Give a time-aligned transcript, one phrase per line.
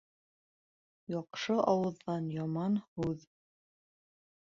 [1.15, 3.33] Яҡшы ауыҙҙан яман һүҙ.